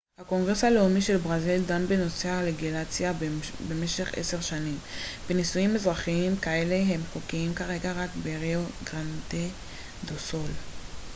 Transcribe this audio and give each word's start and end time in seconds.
הקונגרס 0.17 0.63
הלאומי 0.63 1.01
של 1.01 1.17
ברזיל 1.17 1.63
דן 1.65 1.85
בנושא 1.87 2.29
הלגליזציה 2.29 3.13
במשך 3.69 4.11
10 4.17 4.41
שנים 4.41 4.77
ונישואים 5.27 5.75
אזרחיים 5.75 6.35
כאלה 6.35 6.75
הם 6.93 7.01
חוקיים 7.13 7.53
כרגע 7.55 7.91
רק 8.03 8.09
בריו 8.23 8.61
גרנדה 8.83 9.53
דו 10.07 10.15
סול 10.19 10.49